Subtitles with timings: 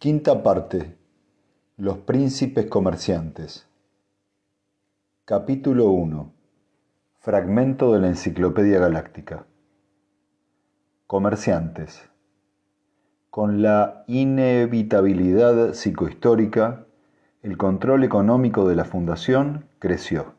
[0.00, 0.96] Quinta parte.
[1.76, 3.66] Los príncipes comerciantes.
[5.24, 6.30] Capítulo 1.
[7.18, 9.46] Fragmento de la Enciclopedia Galáctica.
[11.08, 12.08] Comerciantes.
[13.30, 16.86] Con la inevitabilidad psicohistórica,
[17.42, 20.34] el control económico de la fundación creció.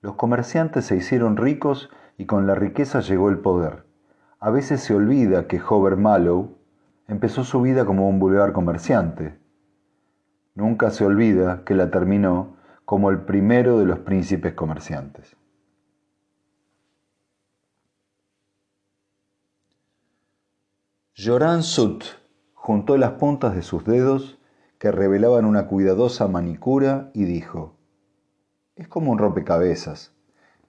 [0.00, 3.84] Los comerciantes se hicieron ricos y con la riqueza llegó el poder.
[4.40, 6.53] A veces se olvida que Hover Mallow
[7.08, 9.38] empezó su vida como un vulgar comerciante.
[10.54, 15.36] Nunca se olvida que la terminó como el primero de los príncipes comerciantes.
[21.16, 22.04] Joran Sut
[22.54, 24.38] juntó las puntas de sus dedos
[24.78, 27.76] que revelaban una cuidadosa manicura y dijo,
[28.76, 30.12] es como un rompecabezas.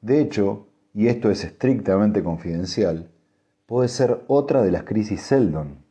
[0.02, 3.12] De hecho, y esto es estrictamente confidencial,
[3.66, 5.85] puede ser otra de las crisis Seldon.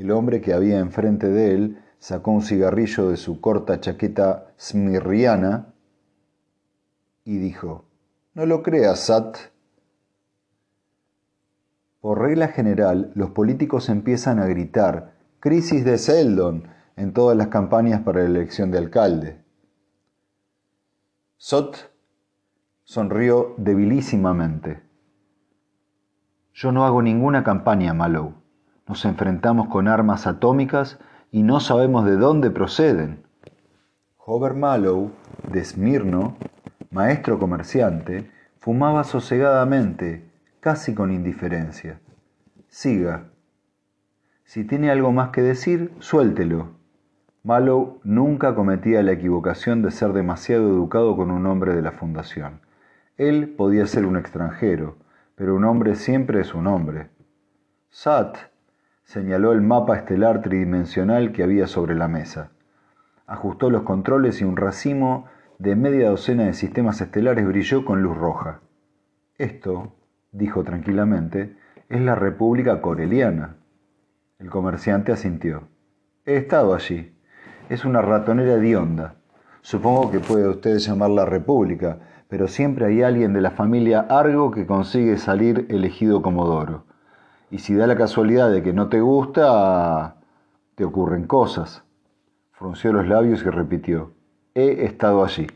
[0.00, 5.74] El hombre que había enfrente de él sacó un cigarrillo de su corta chaqueta smirriana
[7.22, 7.84] y dijo,
[8.32, 9.36] No lo creas, Sat.
[12.00, 18.00] Por regla general, los políticos empiezan a gritar crisis de Seldon en todas las campañas
[18.00, 19.44] para la elección de alcalde.
[21.36, 21.92] Sot
[22.84, 24.82] sonrió debilísimamente.
[26.54, 28.40] Yo no hago ninguna campaña, Mallow.
[28.90, 30.98] Nos enfrentamos con armas atómicas
[31.30, 33.22] y no sabemos de dónde proceden.
[34.16, 35.12] Hover Mallow,
[35.48, 36.34] de Smirno,
[36.90, 42.00] maestro comerciante, fumaba sosegadamente, casi con indiferencia.
[42.66, 43.28] Siga.
[44.42, 46.70] Si tiene algo más que decir, suéltelo.
[47.44, 52.60] Mallow nunca cometía la equivocación de ser demasiado educado con un hombre de la fundación.
[53.16, 54.96] Él podía ser un extranjero,
[55.36, 57.08] pero un hombre siempre es un hombre.
[57.88, 58.49] Sat
[59.10, 62.52] Señaló el mapa estelar tridimensional que había sobre la mesa.
[63.26, 65.24] Ajustó los controles y un racimo
[65.58, 68.60] de media docena de sistemas estelares brilló con luz roja.
[69.36, 69.96] Esto,
[70.30, 71.56] dijo tranquilamente,
[71.88, 73.56] es la República Coreliana.
[74.38, 75.64] El comerciante asintió.
[76.24, 77.12] He estado allí.
[77.68, 79.16] Es una ratonera hedionda.
[79.60, 81.98] Supongo que puede usted llamarla República,
[82.28, 86.84] pero siempre hay alguien de la familia Argo que consigue salir elegido comodoro.
[87.50, 90.16] Y si da la casualidad de que no te gusta,
[90.76, 91.82] te ocurren cosas.
[92.52, 94.12] Frunció los labios y repitió,
[94.54, 95.46] he estado allí.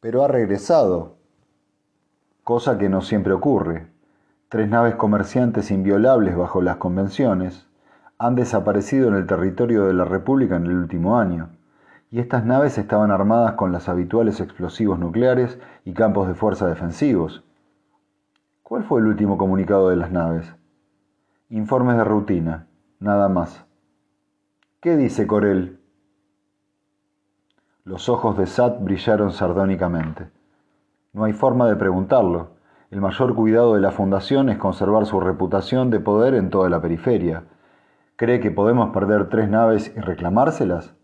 [0.00, 1.16] Pero ha regresado,
[2.44, 3.86] cosa que no siempre ocurre.
[4.48, 7.66] Tres naves comerciantes inviolables bajo las convenciones
[8.18, 11.48] han desaparecido en el territorio de la República en el último año,
[12.10, 17.42] y estas naves estaban armadas con los habituales explosivos nucleares y campos de fuerza defensivos,
[18.64, 20.56] ¿Cuál fue el último comunicado de las naves?
[21.50, 22.66] Informes de rutina,
[22.98, 23.66] nada más.
[24.80, 25.80] ¿Qué dice Corel?
[27.84, 30.30] Los ojos de Sat brillaron sardónicamente.
[31.12, 32.52] No hay forma de preguntarlo.
[32.90, 36.80] El mayor cuidado de la Fundación es conservar su reputación de poder en toda la
[36.80, 37.44] periferia.
[38.16, 40.94] ¿Cree que podemos perder tres naves y reclamárselas?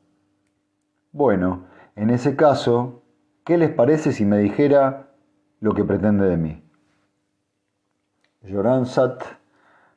[1.13, 3.03] Bueno, en ese caso,
[3.45, 5.11] ¿qué les parece si me dijera
[5.61, 6.70] lo que pretende de mí?
[8.49, 9.23] Joran Sat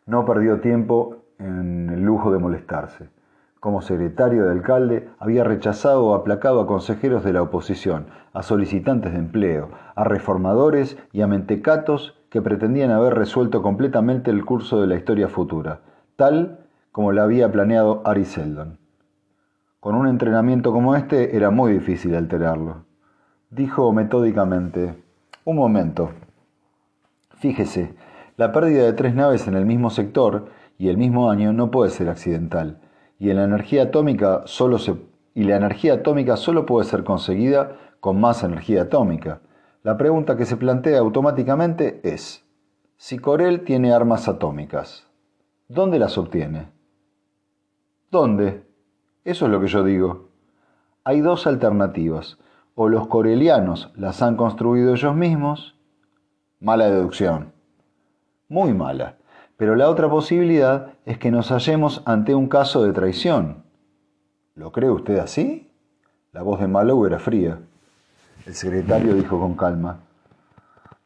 [0.06, 3.10] no perdió tiempo en el lujo de molestarse.
[3.62, 9.14] Como secretario de alcalde, había rechazado o aplacado a consejeros de la oposición, a solicitantes
[9.14, 14.88] de empleo, a reformadores y a mentecatos que pretendían haber resuelto completamente el curso de
[14.88, 15.80] la historia futura,
[16.18, 18.78] tal como la había planeado Ari Seldon.
[19.80, 22.84] Con un entrenamiento como este era muy difícil alterarlo.
[23.50, 25.02] Dijo metódicamente,
[25.46, 26.12] un momento,
[27.38, 27.96] fíjese,
[28.36, 31.92] la pérdida de tres naves en el mismo sector y el mismo año no puede
[31.92, 32.80] ser accidental,
[33.20, 34.78] y, la energía atómica solo
[35.36, 39.42] y la energía atómica solo puede ser conseguida con más energía atómica.
[39.84, 42.44] La pregunta que se plantea automáticamente es,
[42.98, 45.08] si Corel tiene armas atómicas,
[45.68, 46.70] ¿dónde las obtiene?
[48.12, 48.64] ¿Dónde?
[49.24, 50.30] Eso es lo que yo digo.
[51.04, 52.38] Hay dos alternativas.
[52.76, 55.76] O los corelianos las han construido ellos mismos.
[56.60, 57.53] Mala deducción
[58.54, 59.16] muy mala.
[59.58, 63.64] Pero la otra posibilidad es que nos hallemos ante un caso de traición.
[64.54, 65.72] ¿Lo cree usted así?
[66.32, 67.58] La voz de Mallow era fría.
[68.46, 70.02] El secretario dijo con calma,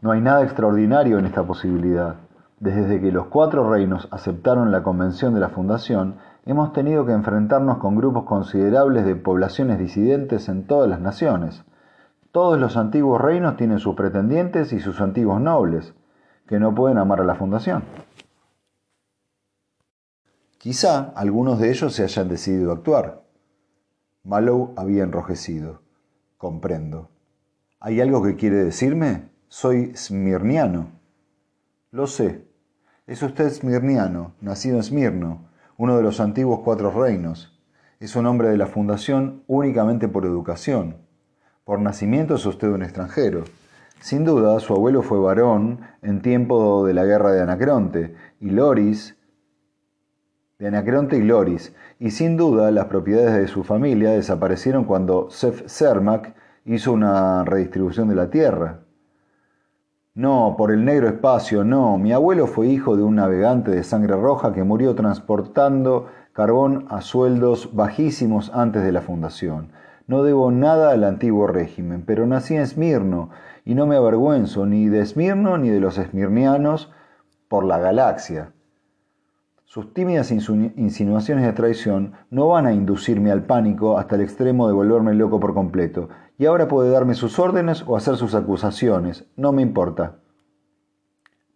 [0.01, 2.15] No hay nada extraordinario en esta posibilidad.
[2.59, 6.15] Desde que los cuatro reinos aceptaron la convención de la fundación,
[6.45, 11.63] hemos tenido que enfrentarnos con grupos considerables de poblaciones disidentes en todas las naciones.
[12.33, 15.94] Todos los antiguos reinos tienen sus pretendientes y sus antiguos nobles
[16.47, 17.83] que no pueden amar a la fundación.
[20.57, 23.23] Quizá algunos de ellos se hayan decidido actuar.
[24.23, 25.81] Mallow había enrojecido.
[26.38, 27.09] Comprendo.
[27.79, 29.29] ¿Hay algo que quiere decirme?
[29.47, 30.91] Soy smirniano.
[31.91, 32.47] Lo sé.
[33.05, 35.47] Es usted smirniano, nacido en Smirno,
[35.77, 37.57] uno de los antiguos cuatro reinos.
[38.01, 40.97] Es un hombre de la fundación únicamente por educación.
[41.63, 43.45] Por nacimiento es usted un extranjero.
[43.99, 49.17] Sin duda, su abuelo fue varón en tiempo de la guerra de Anacronte, y Loris,
[50.59, 56.33] de y Loris, y sin duda las propiedades de su familia desaparecieron cuando Sef Cermac
[56.65, 58.79] hizo una redistribución de la tierra.
[60.15, 61.99] No, por el negro espacio, no.
[61.99, 67.01] Mi abuelo fue hijo de un navegante de sangre roja que murió transportando carbón a
[67.01, 69.71] sueldos bajísimos antes de la fundación.
[70.07, 73.30] No debo nada al antiguo régimen, pero nací en Esmirno
[73.65, 76.92] y no me avergüenzo ni de Esmirno ni de los esmirnianos
[77.50, 78.54] por la galaxia.
[79.65, 84.74] Sus tímidas insinuaciones de traición no van a inducirme al pánico hasta el extremo de
[84.74, 86.07] volverme loco por completo,
[86.38, 90.19] y ahora puede darme sus órdenes o hacer sus acusaciones, no me importa.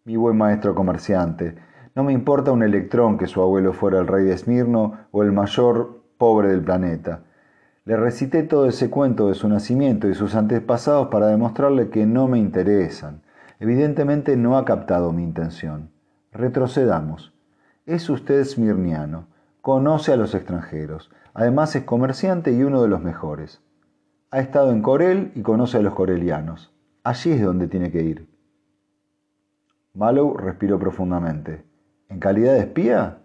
[0.04, 1.56] Mi buen maestro comerciante,
[1.96, 5.32] no me importa un electrón que su abuelo fuera el rey de Esmirno o el
[5.32, 7.24] mayor pobre del planeta.
[7.92, 12.30] Le recité todo ese cuento de su nacimiento y sus antepasados para demostrarle que no
[12.30, 13.22] me interesan.
[13.60, 15.90] Evidentemente no ha captado mi intención.
[16.32, 17.34] Retrocedamos.
[17.86, 19.28] Es usted smirniano,
[19.60, 23.62] conoce a los extranjeros, además es comerciante y uno de los mejores.
[24.30, 26.74] Ha estado en Corel y conoce a los corelianos.
[27.04, 28.30] Allí es donde tiene que ir.
[29.96, 31.66] Mallow respiró profundamente.
[32.08, 33.18] ¿En calidad de espía?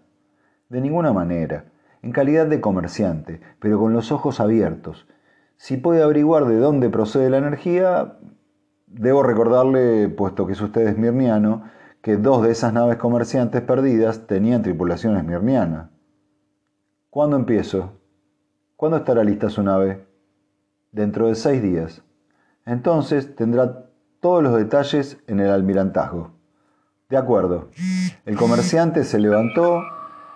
[0.67, 1.63] De ninguna manera
[2.01, 5.07] en calidad de comerciante, pero con los ojos abiertos.
[5.57, 8.17] Si puede averiguar de dónde procede la energía,
[8.85, 11.63] debo recordarle, puesto que es usted esmirniano,
[12.01, 15.89] que dos de esas naves comerciantes perdidas tenían tripulación esmirniana.
[17.09, 17.93] ¿Cuándo empiezo?
[18.75, 20.05] ¿Cuándo estará lista su nave?
[20.91, 22.03] Dentro de seis días.
[22.65, 23.89] Entonces tendrá
[24.19, 26.31] todos los detalles en el almirantazgo.
[27.09, 27.69] De acuerdo.
[28.25, 29.81] El comerciante se levantó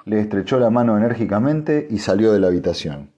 [0.06, 3.12] le estrechó la mano enérgicamente y salió de la habitación.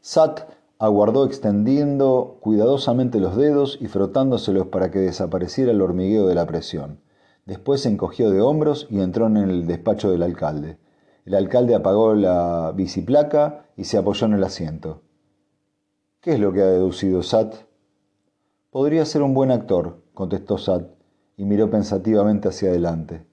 [0.00, 6.46] Sat aguardó extendiendo cuidadosamente los dedos y frotándoselos para que desapareciera el hormigueo de la
[6.46, 7.00] presión.
[7.46, 10.78] Después se encogió de hombros y entró en el despacho del alcalde.
[11.24, 15.02] El alcalde apagó la biciplaca y se apoyó en el asiento.
[16.20, 17.54] ¿Qué es lo que ha deducido Sat?
[18.70, 20.90] Podría ser un buen actor, contestó Sat,
[21.36, 23.27] y miró pensativamente hacia adelante.